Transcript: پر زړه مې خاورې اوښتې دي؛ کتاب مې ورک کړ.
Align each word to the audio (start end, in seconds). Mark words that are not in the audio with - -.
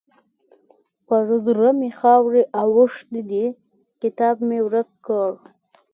پر 1.07 1.23
زړه 1.45 1.69
مې 1.79 1.89
خاورې 1.99 2.43
اوښتې 2.61 3.21
دي؛ 3.29 3.45
کتاب 4.01 4.35
مې 4.47 4.59
ورک 4.65 4.89
کړ. 5.05 5.31